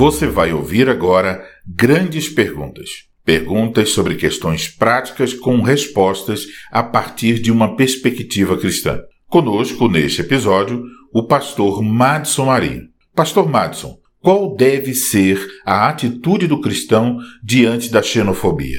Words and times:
Você 0.00 0.26
vai 0.26 0.50
ouvir 0.50 0.88
agora 0.88 1.46
grandes 1.66 2.26
perguntas. 2.26 2.88
Perguntas 3.22 3.90
sobre 3.90 4.14
questões 4.14 4.66
práticas 4.66 5.34
com 5.34 5.60
respostas 5.60 6.46
a 6.72 6.82
partir 6.82 7.38
de 7.38 7.52
uma 7.52 7.76
perspectiva 7.76 8.56
cristã. 8.56 8.98
Conosco, 9.28 9.88
neste 9.88 10.22
episódio, 10.22 10.82
o 11.12 11.24
pastor 11.24 11.82
Madson 11.82 12.46
Marinho. 12.46 12.84
Pastor 13.14 13.46
Madson, 13.46 13.98
qual 14.22 14.56
deve 14.56 14.94
ser 14.94 15.38
a 15.66 15.90
atitude 15.90 16.46
do 16.46 16.62
cristão 16.62 17.18
diante 17.44 17.90
da 17.90 18.02
xenofobia? 18.02 18.78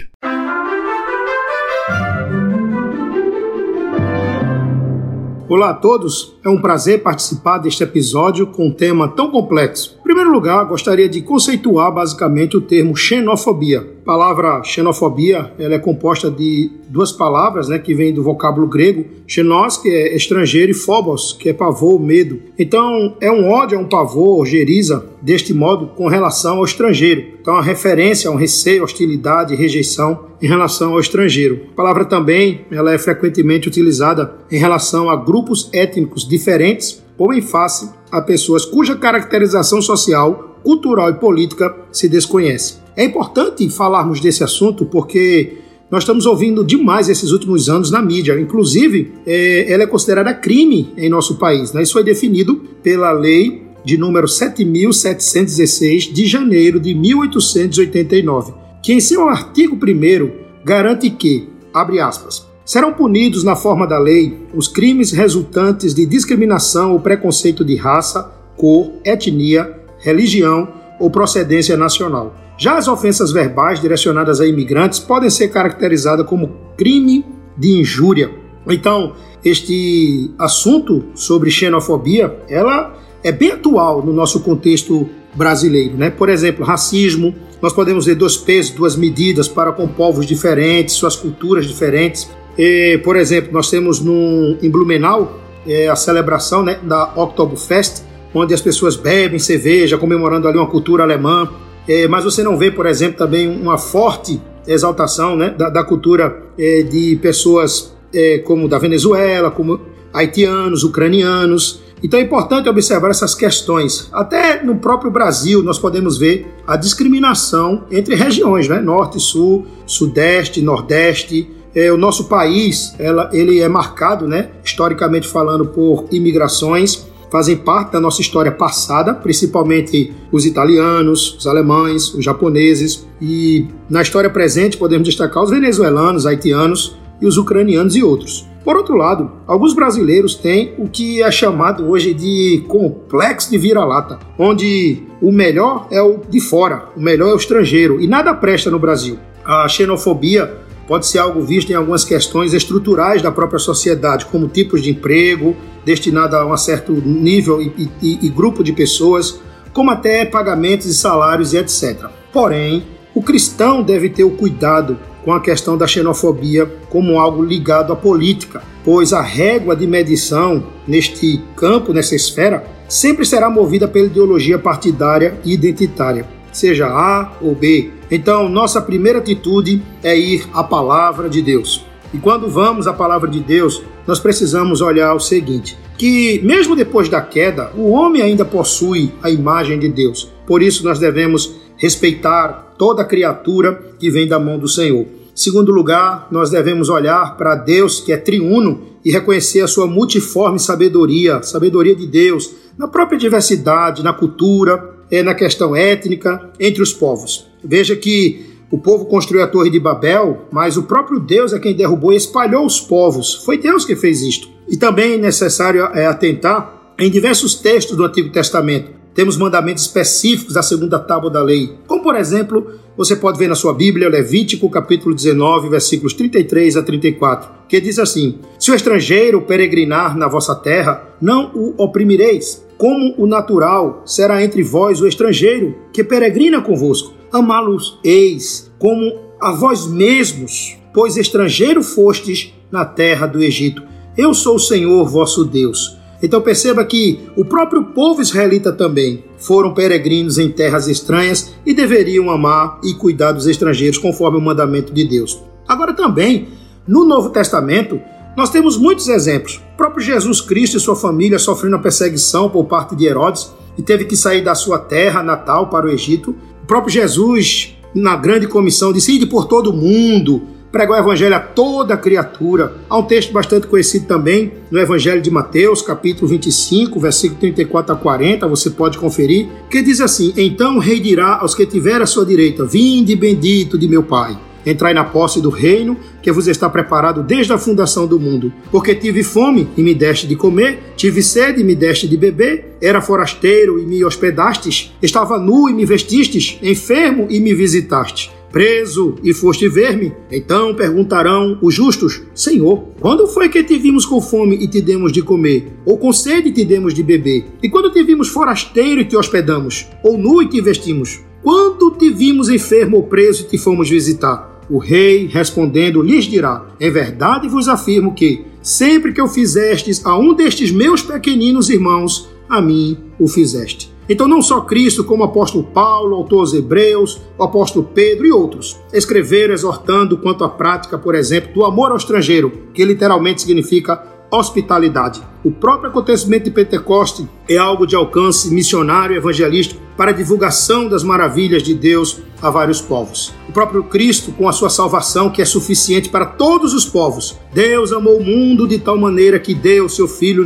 Olá 5.54 5.72
a 5.72 5.74
todos, 5.74 6.40
é 6.46 6.48
um 6.48 6.62
prazer 6.62 7.04
participar 7.04 7.58
deste 7.58 7.84
episódio 7.84 8.48
com 8.48 8.68
um 8.68 8.72
tema 8.72 9.10
tão 9.10 9.30
complexo. 9.30 9.98
Em 10.00 10.04
primeiro 10.04 10.32
lugar, 10.32 10.64
gostaria 10.64 11.10
de 11.10 11.22
conceituar 11.22 11.94
basicamente 11.94 12.56
o 12.56 12.62
termo 12.62 12.96
xenofobia. 12.96 13.86
Palavra 14.12 14.62
xenofobia 14.62 15.54
ela 15.58 15.76
é 15.76 15.80
composta 15.80 16.30
de 16.30 16.70
duas 16.90 17.14
palavras 17.14 17.70
né, 17.70 17.80
que 17.80 17.94
vêm 17.96 18.14
do 18.14 18.22
vocábulo 18.22 18.68
grego, 18.68 19.06
xenos, 19.26 19.78
que 19.78 19.88
é 19.88 20.14
estrangeiro, 20.14 20.70
e 20.70 20.74
phobos, 20.74 21.32
que 21.32 21.48
é 21.48 21.54
pavor, 21.54 21.98
medo. 21.98 22.38
Então, 22.60 23.16
é 23.22 23.32
um 23.32 23.50
ódio, 23.50 23.78
é 23.78 23.80
um 23.80 23.88
pavor, 23.88 24.46
geriza, 24.46 25.06
deste 25.22 25.54
modo, 25.54 25.88
com 25.96 26.10
relação 26.10 26.58
ao 26.58 26.66
estrangeiro. 26.66 27.24
Então, 27.40 27.56
a 27.56 27.62
referência 27.62 28.30
a 28.30 28.34
um 28.34 28.36
receio, 28.36 28.84
hostilidade, 28.84 29.56
rejeição 29.56 30.26
em 30.42 30.48
relação 30.48 30.92
ao 30.92 31.00
estrangeiro. 31.00 31.68
A 31.72 31.76
palavra 31.78 32.04
também 32.04 32.66
ela 32.70 32.94
é 32.94 32.98
frequentemente 32.98 33.70
utilizada 33.70 34.36
em 34.52 34.58
relação 34.58 35.10
a 35.10 35.16
grupos 35.16 35.70
étnicos 35.72 36.28
diferentes 36.28 37.02
ou 37.18 37.34
em 37.34 37.42
face 37.42 37.90
a 38.12 38.22
pessoas 38.22 38.66
cuja 38.66 38.96
caracterização 38.98 39.82
social, 39.82 40.51
cultural 40.64 41.10
e 41.10 41.16
política 41.16 41.76
se 41.92 42.08
desconhece. 42.08 42.76
É 42.96 43.04
importante 43.04 43.68
falarmos 43.70 44.20
desse 44.20 44.44
assunto 44.44 44.86
porque 44.86 45.58
nós 45.90 46.04
estamos 46.04 46.26
ouvindo 46.26 46.64
demais 46.64 47.10
esses 47.10 47.32
últimos 47.32 47.68
anos 47.70 47.92
na 47.92 48.02
mídia. 48.02 48.40
Inclusive, 48.40 49.14
é, 49.26 49.72
ela 49.72 49.84
é 49.84 49.88
considerada 49.88 50.34
crime 50.34 50.94
em 50.96 51.10
nosso 51.10 51.36
país. 51.36 51.74
Né? 51.74 51.84
Isso 51.84 51.94
foi 51.94 52.04
definido 52.04 52.56
pela 52.82 53.12
lei 53.12 53.64
de 53.84 53.98
número 53.98 54.28
7.716 54.28 56.14
de 56.14 56.26
janeiro 56.26 56.80
de 56.80 56.94
1889, 56.94 58.54
que 58.82 58.94
em 58.94 59.00
seu 59.00 59.28
artigo 59.28 59.76
1 59.76 60.32
garante 60.64 61.10
que, 61.10 61.50
abre 61.74 62.00
aspas, 62.00 62.46
serão 62.64 62.94
punidos 62.94 63.44
na 63.44 63.56
forma 63.56 63.86
da 63.86 64.00
lei 64.00 64.38
os 64.54 64.68
crimes 64.68 65.12
resultantes 65.12 65.94
de 65.94 66.06
discriminação 66.06 66.94
ou 66.94 67.00
preconceito 67.00 67.66
de 67.66 67.76
raça, 67.76 68.32
cor, 68.56 68.94
etnia, 69.04 69.81
religião 70.02 70.68
ou 71.00 71.10
procedência 71.10 71.78
nacional. 71.78 72.36
Já 72.58 72.78
as 72.78 72.88
ofensas 72.88 73.32
verbais 73.32 73.80
direcionadas 73.80 74.40
a 74.40 74.46
imigrantes 74.46 75.00
podem 75.00 75.30
ser 75.30 75.48
caracterizadas 75.48 76.28
como 76.28 76.52
crime 76.78 77.26
de 77.58 77.80
injúria. 77.80 78.30
Então, 78.68 79.14
este 79.44 80.32
assunto 80.38 81.06
sobre 81.16 81.50
xenofobia, 81.50 82.38
ela 82.48 82.96
é 83.24 83.32
bem 83.32 83.52
atual 83.52 84.06
no 84.06 84.14
nosso 84.14 84.42
contexto 84.42 85.10
brasileiro, 85.34 85.96
né? 85.98 86.10
Por 86.10 86.30
exemplo, 86.30 86.66
racismo, 86.66 87.34
nós 87.62 87.74
podemos 87.74 88.06
ver 88.06 88.16
dois 88.16 88.38
pesos, 88.38 88.72
duas 88.72 88.96
medidas 88.96 89.48
para 89.48 89.72
com 89.72 89.88
povos 89.88 90.26
diferentes, 90.26 90.96
suas 90.96 91.16
culturas 91.16 91.66
diferentes. 91.66 92.30
E, 92.58 93.00
por 93.04 93.16
exemplo, 93.16 93.52
nós 93.54 93.70
temos 93.70 94.00
no, 94.00 94.58
em 94.62 94.70
Blumenau 94.70 95.40
é, 95.66 95.88
a 95.88 95.96
celebração 95.96 96.64
né, 96.64 96.80
da 96.84 97.14
Oktoberfest, 97.16 98.04
onde 98.34 98.54
as 98.54 98.62
pessoas 98.62 98.96
bebem 98.96 99.40
cerveja, 99.40 99.98
comemorando 99.98 100.48
ali 100.48 100.58
uma 100.58 100.68
cultura 100.68 101.04
alemã. 101.04 101.50
É, 101.88 102.08
mas 102.08 102.24
você 102.24 102.44
não 102.44 102.58
vê, 102.58 102.72
por 102.72 102.86
exemplo, 102.86 103.18
também 103.18 103.50
uma 103.50 103.78
forte 103.78 104.40
exaltação 104.68 105.36
né, 105.36 105.50
da, 105.50 105.70
da 105.70 105.84
cultura 105.84 106.44
é, 106.58 106.84
de 106.84 107.18
pessoas 107.22 107.94
é, 108.14 108.40
como 108.40 108.68
da 108.68 108.78
Venezuela, 108.78 109.50
como 109.50 109.82
haitianos, 110.14 110.84
ucranianos. 110.84 111.82
Então 112.04 112.20
é 112.20 112.24
importante 112.24 112.68
observar 112.68 113.10
essas 113.10 113.36
questões. 113.36 114.10
Até 114.12 114.64
no 114.64 114.78
próprio 114.78 115.12
Brasil 115.12 115.62
nós 115.64 115.78
podemos 115.78 116.18
ver 116.18 116.48
a 116.66 116.76
discriminação 116.76 117.86
entre 117.92 118.16
regiões, 118.16 118.68
né? 118.68 118.80
Norte, 118.82 119.20
Sul, 119.20 119.66
Sudeste, 119.86 120.62
Nordeste. 120.62 121.50
É, 121.74 121.92
o 121.92 121.98
nosso 121.98 122.26
país, 122.26 122.94
ela, 123.00 123.30
ele 123.32 123.62
é 123.62 123.70
marcado, 123.70 124.28
né, 124.28 124.50
historicamente 124.62 125.26
falando, 125.26 125.68
por 125.68 126.06
imigrações, 126.12 127.08
fazem 127.32 127.56
parte 127.56 127.94
da 127.94 128.00
nossa 128.00 128.22
história 128.22 128.52
passada, 128.52 129.14
principalmente 129.14 130.14
os 130.32 130.46
italianos, 130.46 131.38
os 131.38 131.48
alemães, 131.48 132.14
os 132.14 132.24
japoneses, 132.24 133.08
e 133.22 133.68
na 133.90 134.02
história 134.02 134.30
presente 134.30 134.78
podemos 134.78 135.08
destacar 135.08 135.42
os 135.42 135.50
venezuelanos, 135.50 136.26
haitianos 136.26 136.98
e 137.22 137.26
os 137.26 137.38
ucranianos 137.38 137.96
e 137.96 138.04
outros. 138.04 138.46
Por 138.64 138.76
outro 138.76 138.96
lado, 138.96 139.32
alguns 139.48 139.74
brasileiros 139.74 140.36
têm 140.36 140.76
o 140.78 140.88
que 140.88 141.24
é 141.24 141.32
chamado 141.32 141.90
hoje 141.90 142.14
de 142.14 142.64
complexo 142.68 143.50
de 143.50 143.58
vira-lata, 143.58 144.20
onde 144.38 145.02
o 145.22 145.32
melhor 145.32 145.88
é 145.90 146.02
o 146.02 146.20
de 146.30 146.40
fora, 146.40 146.90
o 146.96 147.02
melhor 147.02 147.30
é 147.30 147.34
o 147.34 147.38
estrangeiro 147.38 148.00
e 148.00 148.08
nada 148.08 148.34
presta 148.34 148.70
no 148.70 148.78
Brasil. 148.78 149.18
A 149.44 149.68
xenofobia 149.68 150.62
pode 150.88 151.06
ser 151.08 151.20
algo 151.20 151.42
visto 151.42 151.72
em 151.72 151.76
algumas 151.76 152.04
questões 152.04 152.54
estruturais 152.54 153.22
da 153.22 153.32
própria 153.32 153.60
sociedade, 153.60 154.26
como 154.26 154.48
tipos 154.48 154.82
de 154.82 154.90
emprego 154.92 155.56
destinado 155.86 156.36
a 156.36 156.46
um 156.46 156.56
certo 156.58 156.92
nível 156.94 157.62
e, 157.62 157.90
e, 158.02 158.20
e 158.26 158.30
grupo 158.30 158.64
de 158.64 158.74
pessoas, 158.74 159.40
como 159.74 159.92
até 159.92 160.26
pagamentos 160.26 160.86
e 160.88 160.94
salários 160.94 161.54
e 161.54 161.58
etc. 161.58 162.06
Porém, 162.32 162.84
o 163.14 163.22
cristão 163.22 163.82
deve 163.84 164.10
ter 164.10 164.24
o 164.24 164.32
cuidado 164.32 164.98
com 165.24 165.32
a 165.32 165.40
questão 165.40 165.78
da 165.78 165.88
xenofobia 165.88 166.66
como 166.90 167.20
algo 167.20 167.44
ligado 167.44 167.94
à 167.94 167.96
política, 167.96 168.62
pois 168.84 169.14
a 169.14 169.22
régua 169.22 169.76
de 169.76 169.86
medição 169.86 170.64
neste 170.88 171.42
campo, 171.56 171.94
nessa 171.94 172.16
esfera, 172.16 172.64
sempre 172.88 173.26
será 173.26 173.50
movida 173.50 173.88
pela 173.88 174.08
ideologia 174.08 174.58
partidária 174.58 175.40
e 175.46 175.54
identitária, 175.54 176.26
seja 176.52 176.88
A 176.88 177.34
ou 177.42 177.54
B. 177.54 177.92
Então, 178.12 178.50
nossa 178.50 178.82
primeira 178.82 179.20
atitude 179.20 179.82
é 180.04 180.20
ir 180.20 180.46
à 180.54 180.62
palavra 180.62 181.30
de 181.30 181.42
Deus. 181.42 181.86
E 182.14 182.18
quando 182.18 182.50
vamos 182.50 182.86
à 182.86 182.94
palavra 182.94 183.30
de 183.30 183.40
Deus, 183.40 183.82
nós 184.06 184.20
precisamos 184.20 184.82
olhar 184.82 185.16
o 185.16 185.20
seguinte: 185.20 185.78
que 185.98 186.42
mesmo 186.44 186.76
depois 186.76 187.08
da 187.08 187.22
queda, 187.22 187.72
o 187.74 187.92
homem 187.92 188.22
ainda 188.22 188.44
possui 188.44 189.14
a 189.24 189.30
imagem 189.30 189.80
de 189.80 189.88
Deus. 189.88 190.30
Por 190.46 190.62
isso 190.62 190.84
nós 190.84 191.00
devemos 191.00 191.56
respeitar 191.78 192.74
toda 192.78 193.06
criatura 193.06 193.82
que 193.98 194.10
vem 194.10 194.28
da 194.28 194.38
mão 194.38 194.60
do 194.60 194.68
Senhor. 194.68 195.06
Segundo 195.34 195.72
lugar, 195.72 196.28
nós 196.30 196.50
devemos 196.50 196.90
olhar 196.90 197.38
para 197.38 197.56
Deus, 197.56 198.02
que 198.02 198.12
é 198.12 198.18
triuno, 198.18 198.82
e 199.04 199.12
reconhecer 199.12 199.62
a 199.62 199.68
sua 199.68 199.88
multiforme 199.88 200.60
sabedoria, 200.60 201.42
sabedoria 201.42 201.96
de 201.96 202.06
Deus, 202.06 202.52
na 202.78 202.88
própria 202.88 203.18
diversidade, 203.18 204.04
na 204.04 204.14
cultura, 204.14 205.01
é, 205.12 205.22
na 205.22 205.36
questão 205.36 205.76
étnica, 205.76 206.52
entre 206.60 206.82
os 206.82 206.94
povos. 206.94 207.48
Veja 207.64 207.96
que 207.96 208.46
o 208.72 208.78
povo 208.78 209.06
construiu 209.06 209.44
a 209.44 209.48
Torre 209.48 209.70
de 209.70 209.80
Babel, 209.80 210.48
mas 210.52 210.78
o 210.78 210.84
próprio 210.84 211.20
Deus 211.20 211.52
é 211.52 211.60
quem 211.60 211.76
derrubou 211.76 212.14
e 212.14 212.16
espalhou 212.16 212.66
os 212.66 212.80
povos. 212.80 213.36
Foi 213.44 213.58
Deus 213.58 213.84
que 213.84 213.96
fez 213.96 214.22
isto. 214.22 214.50
E 214.70 214.78
também 214.78 215.14
é 215.14 215.18
necessário 215.18 215.84
é, 215.94 216.06
atentar 216.06 216.94
em 216.98 217.12
diversos 217.12 217.56
textos 217.56 217.98
do 217.98 218.06
Antigo 218.06 218.30
Testamento 218.30 219.02
temos 219.14 219.36
mandamentos 219.36 219.84
específicos 219.84 220.54
da 220.54 220.64
segunda 220.64 220.98
tábua 220.98 221.30
da 221.30 221.44
lei. 221.44 221.76
Como, 221.86 222.02
por 222.02 222.16
exemplo, 222.16 222.80
você 222.96 223.16
pode 223.16 223.38
ver 223.38 223.48
na 223.48 223.56
sua 223.56 223.74
Bíblia, 223.74 224.08
Levítico, 224.08 224.70
capítulo 224.70 225.14
19, 225.14 225.70
versículos 225.70 226.14
33 226.14 226.78
a 226.78 226.84
34, 226.84 227.50
que 227.68 227.82
diz 227.82 228.00
assim: 228.00 228.40
Se 228.58 228.72
o 228.72 228.76
estrangeiro 228.76 229.42
peregrinar 229.42 230.18
na 230.18 230.28
vossa 230.28 230.56
terra, 230.56 231.10
não 231.22 231.52
o 231.54 231.74
oprimireis. 231.78 232.66
Como 232.82 233.14
o 233.16 233.28
natural 233.28 234.02
será 234.08 234.44
entre 234.44 234.64
vós 234.64 235.02
o 235.02 235.08
estrangeiro 235.08 235.76
que 235.94 236.04
peregrina 236.04 236.64
convosco. 236.64 237.14
Amá-los 237.32 238.00
eis 238.04 238.74
como 238.80 239.20
a 239.40 239.52
vós 239.52 239.86
mesmos, 239.86 240.80
pois 240.92 241.16
estrangeiro 241.16 241.84
fostes 241.84 242.52
na 242.72 242.84
terra 242.84 243.28
do 243.28 243.40
Egito. 243.40 243.84
Eu 244.18 244.34
sou 244.34 244.56
o 244.56 244.60
Senhor 244.60 245.08
vosso 245.08 245.46
Deus 245.46 246.02
então 246.24 246.42
perceba 246.42 246.86
que 246.86 247.20
o 247.36 247.44
próprio 247.44 247.84
povo 247.86 248.22
israelita 248.22 248.72
também 248.72 249.24
foram 249.38 249.74
peregrinos 249.74 250.38
em 250.38 250.50
terras 250.50 250.88
estranhas 250.88 251.54
e 251.66 251.74
deveriam 251.74 252.30
amar 252.30 252.80
e 252.84 252.94
cuidar 252.94 253.32
dos 253.32 253.48
estrangeiros 253.48 253.98
conforme 253.98 254.38
o 254.38 254.42
mandamento 254.42 254.94
de 254.94 255.04
Deus. 255.04 255.42
Agora 255.68 255.94
também, 255.94 256.50
no 256.88 257.06
Novo 257.06 257.30
Testamento, 257.30 258.00
nós 258.36 258.50
temos 258.50 258.78
muitos 258.78 259.08
exemplos. 259.08 259.62
O 259.74 259.78
próprio 259.78 260.06
Jesus 260.06 260.40
Cristo 260.40 260.78
e 260.78 260.80
sua 260.80 260.96
família 260.96 261.38
sofrendo 261.38 261.76
a 261.76 261.80
perseguição 261.80 262.50
por 262.50 262.66
parte 262.66 262.96
de 262.96 263.06
Herodes 263.06 263.52
e 263.78 263.82
teve 263.82 264.06
que 264.06 264.16
sair 264.16 264.44
da 264.44 264.56
sua 264.56 264.80
terra 264.80 265.22
natal 265.22 265.68
para 265.68 265.86
o 265.86 265.90
Egito. 265.90 266.36
O 266.64 266.66
próprio 266.66 266.94
Jesus, 266.94 267.76
na 267.94 268.16
grande 268.16 268.48
comissão, 268.48 268.94
disse: 268.94 269.14
Ide 269.14 269.26
por 269.26 269.46
todo 269.46 269.72
o 269.72 269.74
mundo, 269.74 270.44
prega 270.72 270.94
o 270.94 270.96
evangelho 270.96 271.36
a 271.36 271.40
toda 271.40 271.98
criatura. 271.98 272.76
Há 272.90 272.98
um 272.98 273.04
texto 273.04 273.34
bastante 273.34 273.68
conhecido 273.68 274.06
também 274.06 274.54
no 274.72 274.80
Evangelho 274.80 275.22
de 275.22 275.30
Mateus, 275.30 275.82
capítulo 275.82 276.28
25, 276.28 277.00
versículo 277.00 277.40
34 277.40 277.94
a 277.94 277.98
40, 277.98 278.48
você 278.48 278.70
pode 278.70 278.98
conferir, 278.98 279.50
que 279.70 279.82
diz 279.82 280.00
assim: 280.00 280.34
Então 280.38 280.78
o 280.78 280.80
rei 280.80 281.00
dirá 281.00 281.40
aos 281.40 281.54
que 281.54 281.66
tiver 281.66 282.02
à 282.02 282.06
sua 282.06 282.26
direita: 282.26 282.66
Vinde 282.66 283.16
bendito 283.16 283.78
de 283.78 283.88
meu 283.88 284.04
Pai. 284.04 284.38
Entrai 284.66 284.94
na 284.94 285.04
posse 285.04 285.42
do 285.42 285.50
reino 285.50 285.98
que 286.22 286.32
vos 286.32 286.48
está 286.48 286.70
preparado 286.70 287.24
desde 287.24 287.54
a 287.54 287.58
fundação 287.58 288.06
do 288.06 288.20
mundo. 288.20 288.54
Porque 288.72 288.96
tive 288.96 289.24
fome 289.24 289.68
e 289.76 289.82
me 289.82 289.94
deste 289.94 290.28
de 290.28 290.36
comer, 290.36 290.94
tive 290.96 291.22
sede 291.22 291.62
e 291.62 291.64
me 291.64 291.76
deste 291.76 292.08
de 292.08 292.18
beber, 292.18 292.78
era 292.82 293.02
forasteiro 293.02 293.80
e 293.80 293.86
me 293.86 294.04
hospedastes, 294.04 294.92
estava 295.02 295.40
nu 295.40 295.70
e 295.70 295.74
me 295.74 295.86
vestistes, 295.86 296.58
enfermo 296.62 297.28
e 297.30 297.40
me 297.40 297.54
visitastes 297.54 298.30
preso 298.52 299.16
e 299.24 299.34
foste 299.34 299.68
ver-me? 299.68 300.12
Então 300.30 300.76
perguntarão 300.76 301.58
os 301.62 301.74
justos: 301.74 302.22
Senhor, 302.36 302.84
quando 303.00 303.28
foi 303.28 303.50
que 303.50 303.64
te 303.64 303.78
vimos 303.78 304.06
com 304.06 304.22
fome 304.22 304.58
e 304.58 304.68
te 304.68 304.82
demos 304.82 305.12
de 305.12 305.22
comer? 305.22 305.72
Ou 305.86 305.98
com 305.98 306.12
sede 306.12 306.50
e 306.50 306.54
te 306.54 306.66
demos 306.66 306.94
de 306.94 307.02
beber? 307.02 307.46
E 307.64 307.70
quando 307.70 307.92
te 307.92 308.04
vimos 308.04 308.28
forasteiro 308.28 309.02
e 309.02 309.06
te 309.06 309.16
hospedamos? 309.16 309.88
Ou 310.04 310.18
nu 310.18 310.42
e 310.42 310.50
te 310.50 310.62
vestimos? 310.62 311.22
Quando 311.42 311.92
te 311.92 312.10
vimos 312.10 312.50
enfermo 312.50 312.98
ou 312.98 313.04
preso 313.04 313.44
e 313.44 313.48
te 313.48 313.58
fomos 313.58 313.90
visitar? 313.90 314.51
O 314.72 314.78
rei, 314.78 315.28
respondendo, 315.28 316.02
lhes 316.02 316.24
dirá: 316.24 316.66
Em 316.80 316.90
verdade 316.90 317.50
vos 317.50 317.68
afirmo 317.68 318.14
que, 318.14 318.46
sempre 318.62 319.12
que 319.12 319.20
eu 319.20 319.28
fizestes 319.28 320.06
a 320.06 320.18
um 320.18 320.34
destes 320.34 320.72
meus 320.72 321.02
pequeninos 321.02 321.70
irmãos, 321.70 322.30
a 322.48 322.62
mim 322.62 322.98
o 323.20 323.28
fizeste. 323.28 323.92
Então, 324.08 324.30
não 324.30 324.42
só 324.42 324.62
Cristo, 324.62 325.04
como 325.04 325.24
o 325.24 325.26
apóstolo 325.26 325.66
Paulo, 325.66 326.16
autor 326.16 326.40
aos 326.40 326.54
Hebreus, 326.54 327.20
o 327.38 327.44
apóstolo 327.44 327.90
Pedro 327.94 328.26
e 328.26 328.32
outros, 328.32 328.80
escreveram 328.94 329.54
exortando 329.54 330.18
quanto 330.18 330.46
à 330.46 330.50
prática, 330.50 330.98
por 330.98 331.16
exemplo, 331.16 331.54
do 331.54 331.66
amor 331.66 331.92
ao 331.92 331.98
estrangeiro, 331.98 332.70
que 332.74 332.86
literalmente 332.86 333.42
significa 333.42 334.02
hospitalidade. 334.32 335.22
O 335.44 335.50
próprio 335.50 335.90
acontecimento 335.90 336.44
de 336.44 336.52
Pentecoste 336.52 337.28
é 337.50 337.58
algo 337.58 337.88
de 337.88 337.96
alcance 337.96 338.54
missionário 338.54 339.16
e 339.16 339.18
evangelístico 339.18 339.82
para 339.98 340.12
a 340.12 340.14
divulgação 340.14 340.88
das 340.88 341.04
maravilhas 341.04 341.64
de 341.64 341.74
Deus 341.74 342.22
a 342.42 342.50
vários 342.50 342.82
povos. 342.82 343.34
O 343.48 343.52
próprio 343.52 343.84
Cristo, 343.84 344.32
com 344.32 344.48
a 344.48 344.52
sua 344.52 344.70
salvação, 344.70 345.30
que 345.30 345.42
é 345.42 345.46
suficiente 345.46 346.10
para 346.10 346.26
todos 346.26 346.74
os 346.74 346.86
povos. 346.86 347.38
Deus 347.54 347.92
amou 347.92 348.18
o 348.18 348.24
mundo 348.24 348.68
de 348.68 348.80
tal 348.80 348.98
maneira 348.98 349.40
que 349.40 349.54
deu 349.54 349.86
o 349.86 349.90
seu 349.90 350.08
Filho 350.08 350.46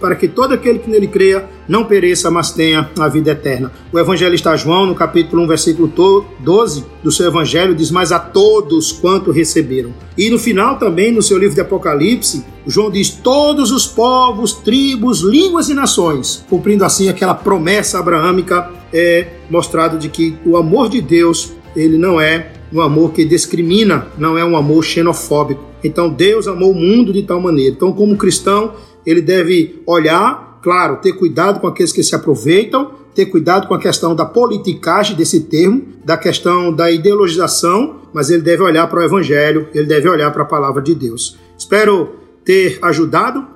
para 0.00 0.16
que 0.16 0.26
todo 0.26 0.54
aquele 0.54 0.78
que 0.78 0.90
nele 0.90 1.06
creia 1.06 1.48
não 1.68 1.84
pereça, 1.84 2.30
mas 2.30 2.50
tenha 2.50 2.90
a 2.98 3.08
vida 3.08 3.32
eterna. 3.32 3.72
O 3.92 3.98
evangelista 3.98 4.56
João, 4.56 4.86
no 4.86 4.94
capítulo 4.94 5.42
1, 5.42 5.46
versículo 5.46 5.92
12 6.40 6.84
do 7.02 7.12
seu 7.12 7.26
evangelho, 7.26 7.74
diz: 7.74 7.90
Mas 7.90 8.10
a 8.10 8.18
todos 8.18 8.92
quanto 8.92 9.30
receberam. 9.30 9.92
E 10.16 10.30
no 10.30 10.38
final 10.38 10.78
também, 10.78 11.12
no 11.12 11.22
seu 11.22 11.38
livro 11.38 11.54
de 11.54 11.60
Apocalipse, 11.60 12.44
João 12.66 12.90
diz: 12.90 13.10
Todos 13.10 13.70
os 13.70 13.86
povos 13.86 14.35
povos, 14.36 14.52
tribos, 14.52 15.20
línguas 15.20 15.70
e 15.70 15.74
nações, 15.74 16.44
cumprindo 16.50 16.84
assim 16.84 17.08
aquela 17.08 17.34
promessa 17.34 17.98
abraâmica 17.98 18.70
é 18.92 19.26
mostrado 19.48 19.98
de 19.98 20.10
que 20.10 20.36
o 20.44 20.58
amor 20.58 20.90
de 20.90 21.00
Deus, 21.00 21.54
ele 21.74 21.96
não 21.96 22.20
é 22.20 22.52
um 22.70 22.82
amor 22.82 23.12
que 23.12 23.24
discrimina, 23.24 24.08
não 24.18 24.36
é 24.36 24.44
um 24.44 24.54
amor 24.54 24.84
xenofóbico. 24.84 25.64
Então 25.82 26.10
Deus 26.10 26.46
amou 26.46 26.72
o 26.72 26.74
mundo 26.74 27.12
de 27.14 27.22
tal 27.22 27.40
maneira. 27.40 27.74
Então, 27.74 27.92
como 27.92 28.16
cristão, 28.16 28.74
ele 29.06 29.22
deve 29.22 29.82
olhar, 29.86 30.60
claro, 30.62 30.96
ter 30.96 31.14
cuidado 31.14 31.58
com 31.58 31.66
aqueles 31.66 31.92
que 31.92 32.02
se 32.02 32.14
aproveitam, 32.14 32.90
ter 33.14 33.26
cuidado 33.26 33.66
com 33.66 33.74
a 33.74 33.80
questão 33.80 34.14
da 34.14 34.26
politicagem 34.26 35.16
desse 35.16 35.40
termo, 35.40 35.82
da 36.04 36.18
questão 36.18 36.72
da 36.72 36.90
ideologização, 36.90 38.02
mas 38.12 38.28
ele 38.28 38.42
deve 38.42 38.62
olhar 38.62 38.86
para 38.86 39.00
o 39.00 39.02
evangelho, 39.02 39.68
ele 39.72 39.86
deve 39.86 40.08
olhar 40.08 40.30
para 40.30 40.42
a 40.42 40.46
palavra 40.46 40.82
de 40.82 40.94
Deus. 40.94 41.38
Espero 41.56 42.16
ter 42.44 42.78
ajudado 42.82 43.55